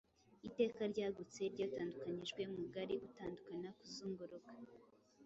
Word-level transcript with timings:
Iteka 0.47 0.81
ryagutse 0.91 1.41
ryatandukanijwe 1.53 2.41
Mugari 2.53 2.93
gutandukana 3.03 3.69
kuzunguruka 3.79 4.51